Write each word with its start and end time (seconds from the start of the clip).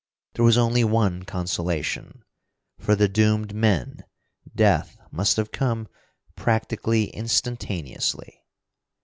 There 0.33 0.43
was 0.43 0.57
only 0.57 0.83
one 0.83 1.21
consolation: 1.25 2.23
for 2.79 2.95
the 2.95 3.07
doomed 3.07 3.53
men, 3.53 4.03
death 4.55 4.97
must 5.11 5.37
have 5.37 5.51
come 5.51 5.87
practically 6.35 7.09
instantaneously. 7.11 8.43